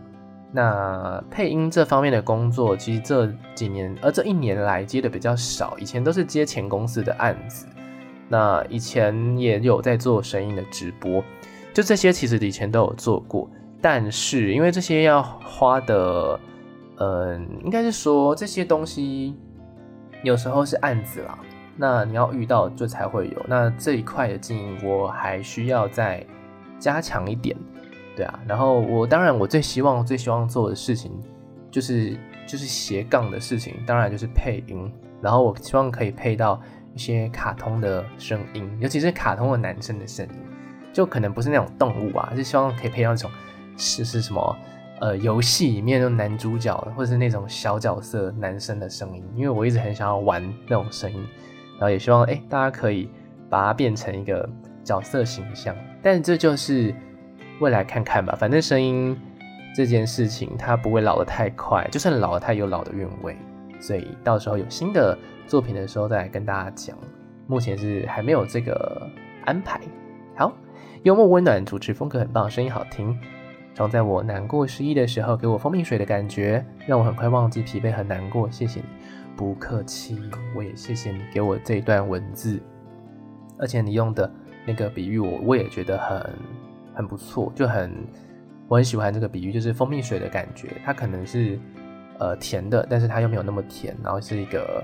[0.51, 7.65] 那配音这方面的工作，其实这几年，呃，这一年来接的比较少，以前都是接前公司的案子。
[8.29, 11.23] 那以前也有在做声音的直播，
[11.73, 13.49] 就这些其实以前都有做过，
[13.83, 16.39] 但是因为这些要花的，
[16.95, 19.35] 嗯，应该是说这些东西
[20.23, 21.37] 有时候是案子啦，
[21.75, 23.45] 那你要遇到就才会有。
[23.45, 26.25] 那这一块的经营我还需要再
[26.79, 27.53] 加强一点，
[28.15, 28.39] 对啊。
[28.47, 31.11] 然后我当然我最希望最希望做的事情
[31.69, 32.17] 就是
[32.47, 34.89] 就是斜杠的事情，当然就是配音，
[35.21, 36.61] 然后我希望可以配到。
[36.95, 40.35] 一些卡通的声音，尤其是卡通的男生的声音，
[40.93, 43.31] 就可能不是那种动物啊，就希望可以配到那种
[43.77, 44.57] 是是什么
[45.01, 51.17] 呃游戏里面那种男主角或者是那种小角色男生的声音，因为我一直很想要玩那种声音，
[51.73, 53.09] 然后也希望哎、大家可以
[53.49, 54.49] 把它变成一个
[54.83, 56.93] 角色形象，但这就是
[57.59, 59.17] 未来看看吧，反正声音
[59.75, 63.37] 这件事情它不会老得太快，就算老了它有老的韵味，
[63.79, 65.17] 所以到时候有新的。
[65.45, 66.97] 作品的时候再来跟大家讲，
[67.47, 69.05] 目前是还没有这个
[69.43, 69.77] 安排。
[70.37, 70.53] 好，
[71.03, 73.15] 幽默温暖，主持风格很棒，声音好听，
[73.73, 78.49] 常在我难过失意的时候给我蜂蜜水的感觉，让我很快忘记疲惫和难过。
[78.51, 78.85] 谢谢你，
[79.35, 80.19] 不客气，
[80.55, 82.61] 我也谢谢你给我这一段文字，
[83.57, 84.31] 而且你用的
[84.65, 86.29] 那个比喻我我也觉得很
[86.93, 87.91] 很不错，就很
[88.67, 91.59] 我很喜欢这个比喻，就是蜂蜜水的感觉，它可能是
[92.19, 94.83] 呃甜的，但是它又没有那么甜，然后是一个。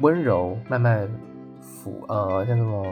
[0.00, 1.08] 温柔慢慢
[1.60, 2.86] 抚呃，叫什么？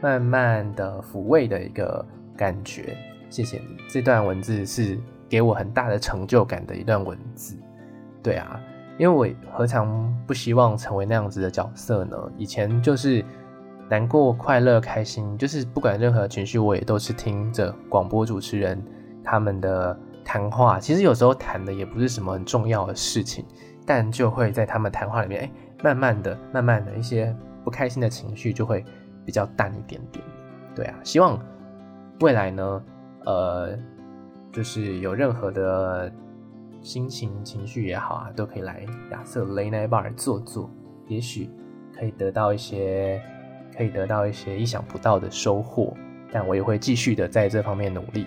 [0.00, 2.04] 慢慢的抚慰的一个
[2.36, 2.96] 感觉。
[3.30, 7.56] 谢谢你，这段文字是给我很大的成就感的一段文字。
[8.22, 8.60] 对啊，
[8.98, 12.16] 因为我何尝不希望成为那样子的角色呢？
[12.36, 13.24] 以前就是
[13.88, 18.82] 难过、快乐、开心，就是不管任何情绪，我也都是听着广播主持人
[19.22, 20.78] 他们的谈话。
[20.78, 23.44] 其实有时候谈的也不是什么很重要的事情，
[23.86, 25.50] 但就会在他们谈话里面，哎。
[25.80, 28.84] 慢慢的，慢慢的一些不开心的情绪就会
[29.24, 30.24] 比较淡一点点。
[30.74, 31.38] 对啊，希望
[32.18, 32.82] 未来呢，
[33.24, 33.76] 呃，
[34.52, 36.12] 就是有任何的
[36.80, 40.70] 心情情绪也好啊，都可以来亚瑟雷奈巴尔坐坐，
[41.06, 41.50] 也许
[41.98, 43.20] 可以得到一些，
[43.76, 45.94] 可以得到一些意想不到的收获。
[46.30, 48.26] 但我也会继续的在这方面努力。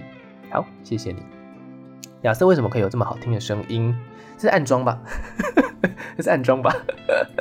[0.49, 1.21] 好，谢谢你。
[2.23, 3.95] 亚瑟为什么可以有这么好听的声音？
[4.37, 4.99] 是暗装吧？
[6.19, 6.71] 是暗装吧？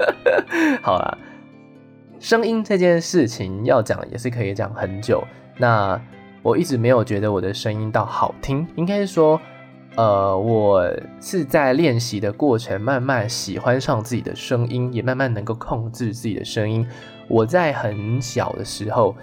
[0.82, 1.18] 好啦，
[2.18, 5.24] 声音这件事情要讲也是可以讲很久。
[5.56, 5.98] 那
[6.42, 9.40] 我一直没有觉得我的声音到好听，应该是说，
[9.96, 10.85] 呃，我
[11.20, 16.87] 是在练习的过程，慢慢喜欢上自己的声音，也慢慢能够控制自己的声音。
[17.29, 19.14] 我在很小的时候。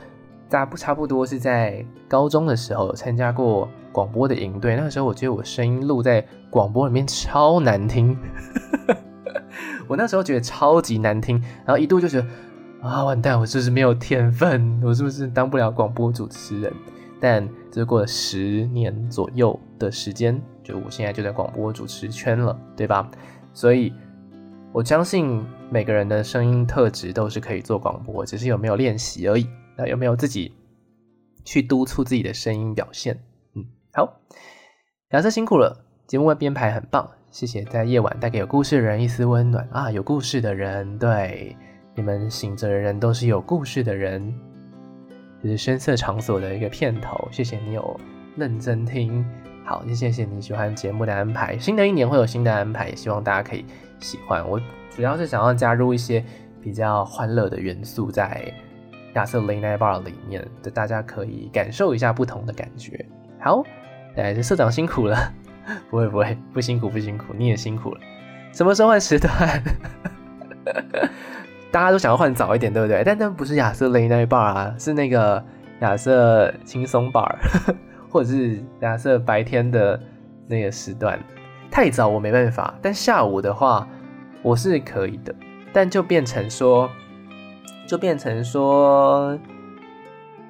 [0.50, 8.18] 大不差不多是在高中的时候参加过广播的营队，那个时候我觉得我声音录在广播里面超难听，
[9.90, 12.28] 我那时候觉得超级难听，然后一度就觉得
[12.82, 14.80] 啊完蛋，我是不是没有天分？
[14.82, 16.74] 我是不是当不了广播主持人？
[17.20, 23.10] 但这过了十年左右的时间，就我现在就在广播主持圈了，对吧？
[23.54, 23.94] 所以
[24.72, 29.48] 我相信每个人的声音特质都是可以做广播，只是有没有练习而已。
[29.76, 30.54] 那有没有自己
[31.46, 33.20] 去督促自己的声音表现？
[33.56, 34.22] 嗯，好，
[35.12, 39.92] 亚瑟辛苦了，节目的编排很棒，谢谢在夜晚带给有故事的人一丝温暖啊！
[39.92, 41.56] 有故事的人，对，
[41.96, 44.34] 你们醒着的人都是有故事的人，
[45.48, 48.00] 是声色场所的一个片头，谢谢你有
[48.36, 49.26] 认真听，
[49.66, 53.66] 好，也谢谢你喜欢节目的安排，新的一年会有新的安排，也希望大家可以
[54.00, 54.48] 喜欢。
[54.48, 56.24] 我主要是想要加入一些
[56.62, 58.54] 比较欢乐的元素在。
[59.14, 63.04] 亚瑟雷奈巴尔里面的，大家可以感受一下不同的感觉。
[63.40, 63.64] 好，
[64.16, 65.34] 哎，这社长辛苦了，
[65.90, 68.02] 不会不会，不辛苦不辛苦，你也辛苦了。
[68.54, 69.64] 什么时候换时段？
[71.78, 73.04] 大家都想要换早一点，对不对？
[73.06, 75.44] 但那不是亚瑟雷奈巴尔啊，是那个
[75.82, 77.38] 亚瑟轻松巴尔，
[78.10, 80.00] 或者是亚瑟白天的
[80.48, 81.20] 那个时段。
[81.70, 83.88] 太早我没办法，但下午的话
[84.42, 85.36] 我是可以的，
[85.72, 86.90] 但就变成说。
[87.86, 89.40] 就变成说，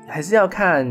[0.07, 0.83] 还是要看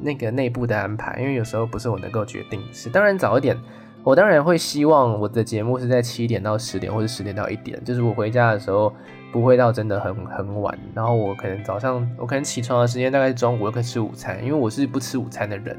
[0.00, 2.90] 那个内部的安排，因为有时候不是我能够决定是。
[2.90, 3.56] 当然早一点，
[4.02, 8.92] 我当然会希望我的节目是在七点到十点，或者十点到一点，就是我回家的时候
[9.32, 10.78] 不会到真的很很晚。
[10.94, 15.76] 然后我可能早上，我可能起床的时间大概是中午，我可以吃午餐，因为我是不吃午餐的人。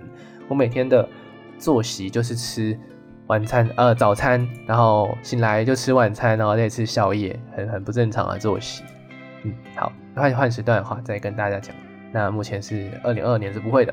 [0.50, 1.08] 我每天的
[1.58, 2.78] 作息就是吃
[3.28, 8.84] 晚餐，呃，早餐，然后醒来就吃晚餐，然后再吃宵夜，很很不正常的作息。
[9.44, 9.92] 嗯，好。
[10.16, 11.76] 换换时段的话，再跟大家讲。
[12.12, 13.92] 那目前是二零二二年是不会的。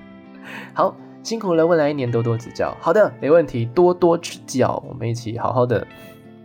[0.74, 2.76] 好，辛苦了，未来一年多多指教。
[2.78, 4.82] 好的，没问题，多多指教。
[4.86, 5.86] 我们一起好好的，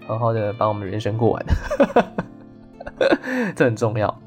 [0.08, 1.46] 好好的把我们人生过完，
[3.56, 4.20] 这很重要。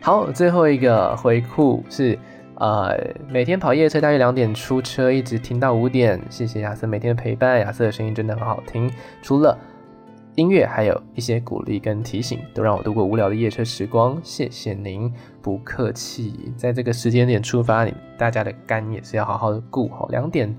[0.00, 2.18] 好，最后一个回顾是，
[2.56, 2.96] 呃，
[3.28, 6.20] 每天跑夜车，大约两点出车，一直听到五点。
[6.28, 8.90] 谢谢亚瑟每天的陪伴，亚瑟的声音真的很好听。
[9.22, 9.56] 除了
[10.36, 14.20] 音乐还有一些鼓励跟提醒，都让我度过无聊的夜车时光。
[14.22, 16.52] 谢谢您，不客气。
[16.56, 20.06] 在这个时间点出发，你大家的肝也是要好好的顾好。
[20.08, 20.54] 两点，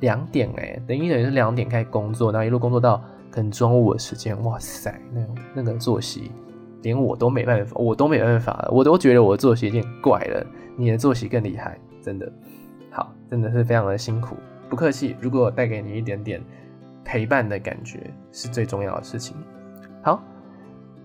[0.00, 4.36] 两点哎，等于等于是两点开始工作，然后一路工作到可能中午的时间。
[4.42, 5.22] 哇塞，那
[5.54, 6.32] 那个作息，
[6.82, 10.46] 连我都没办法，我都没办法，我都觉得我的作息有点怪了。
[10.76, 12.30] 你的作息更厉害，真的
[12.90, 14.36] 好，真的是非常的辛苦。
[14.68, 16.40] 不客气，如果带给你一点点。
[17.02, 17.98] 陪伴的感觉
[18.30, 19.34] 是最重要的事情。
[20.02, 20.22] 好，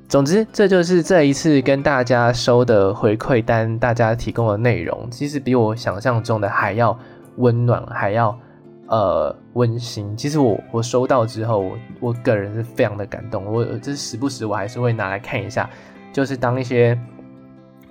[0.07, 6.95] 总之这就是这一次跟大家收的回馈单，大家提供的内容，其实比我想象中的还要
[7.37, 8.37] 温暖，还要
[8.87, 10.15] 呃温馨。
[10.15, 13.45] 其实我我收到之后，我我个人是非常的感动。
[13.45, 15.69] 我就是时不时我还是会拿来看一下，
[16.11, 16.99] 就是当一些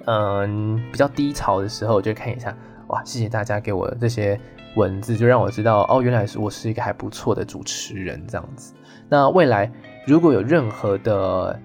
[0.07, 2.57] 嗯、比较低潮的时候，我就看一下。
[2.89, 4.39] 哇，谢谢大家给我这些。
[4.77, 8.75] 文字就让我知道哦，原来是我是一个还不错的主持人这样子。
[9.09, 9.71] 那未来
[10.05, 11.57] 如果有任何的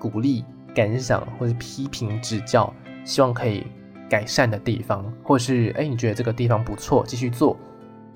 [0.00, 0.44] 鼓励、
[0.74, 3.64] 感想或是批评指教，希望可以
[4.10, 7.56] 改善的地方，或是哎你觉得这个地方不错，继续做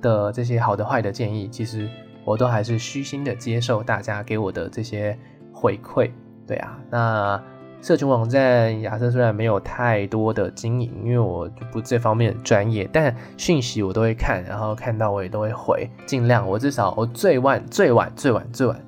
[0.01, 1.89] 的这些好的坏的建议，其实
[2.25, 5.19] 我都还是虚心的接受大家给我的这些
[5.53, 6.11] 回馈。
[6.47, 7.43] 对啊，那。
[7.83, 18.79] 社群网站亚瑟虽然没有太多的经营，因为我就不这方面专业，但讯息我都会看，然后看到我也都会回，尽量我至少我最晚最晚最晚最晚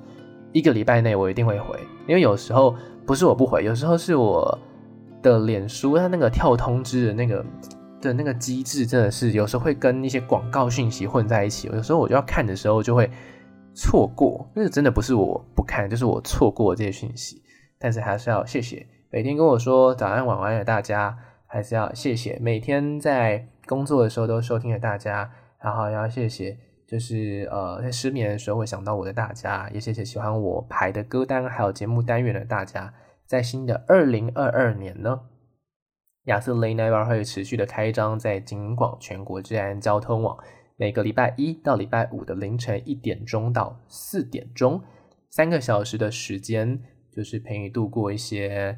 [0.51, 1.75] 一个礼拜内我一定会回，
[2.05, 4.55] 因为有时候不是我不回，有时候是我
[5.23, 7.43] 的脸书它那个跳通知的那个
[8.03, 13.09] 的那个机制真的是有时候会跟一些广告讯息混在一起，有时候我就要看的时候就会
[13.73, 17.41] 错过，那个真的不是我不看，就是我错过这些讯息。
[17.79, 25.29] 但是还是要谢谢每天跟我说早安晚安的大家，还是要谢谢每天在工作的时候都收听的大家，
[25.61, 32.93] 然后要谢谢就是呃在失眠的时候会想到我的大家，也谢谢喜欢我排的歌单还有节目单元的大家。
[33.25, 35.19] 在新的二零二二年呢，
[36.25, 40.37] 亚瑟 Late Night Bar 会持续的开张在京广全国治安交通网，
[40.77, 44.81] 每个礼拜一到礼拜五的凌晨一点钟到四点钟，
[45.29, 48.77] 三个小时的时间，就是陪你度过一些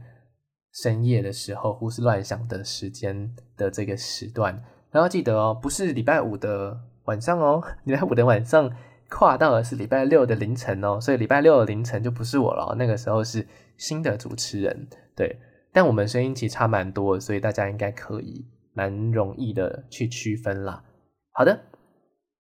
[0.74, 4.64] 深夜的时候胡思乱想的时间的这个时段。
[4.91, 8.72] 然后记得哦，不是礼拜五的晚上哦， 礼拜五的晚上
[9.10, 13.48] 跨到的是礼拜六的凌晨哦，所以礼拜六的凌晨就不是我了，那个时候是。
[13.78, 14.88] 新的主持人，
[15.18, 15.38] 对，
[15.76, 20.82] 但我们声音其实差蛮多，所以大家应该可以蛮容易的去区分啦。
[21.34, 21.65] 好的，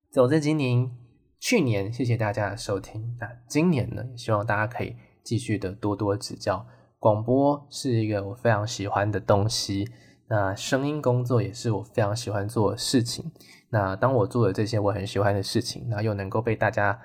[0.09, 0.89] 总之今年、
[1.37, 6.65] 去年谢谢大家的收听，那今年呢，希望大家可以继续的多多指教。
[6.97, 9.85] 广播是一个我非常喜欢的东西，
[10.29, 13.29] 那声音工作也是我非常喜欢做的事情。
[13.69, 16.97] 那当我做了这些我很喜欢的事情，那又能够被大家。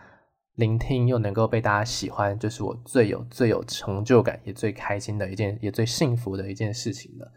[0.61, 7.33] 聆听又能够被大家喜欢，就是我最有最有成就感，也最开心的一件，也最幸福的一件事情了。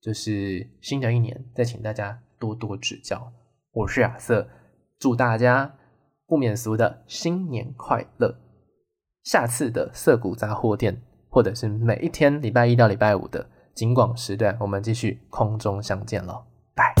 [0.00, 3.32] 就是新的一年，再请大家多多指教。
[3.72, 4.48] 我是亚瑟，
[5.00, 5.74] 祝大家
[6.26, 8.32] 不免俗的新年快乐。
[9.24, 13.44] 下次的涩谷杂货店，或者是每一天礼拜一到礼拜五的
[13.74, 16.46] 景广时段，我们继续空中相见了，
[16.76, 16.94] 拜。